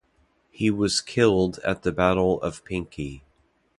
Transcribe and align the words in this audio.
He 0.49 0.71
was 0.71 0.99
killed 0.99 1.59
at 1.59 1.83
the 1.83 1.91
battle 1.91 2.41
of 2.41 2.65
Pinkie. 2.65 3.21